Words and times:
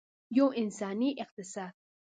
یو 0.37 0.47
انساني 0.61 1.09
اقتصاد. 1.23 1.73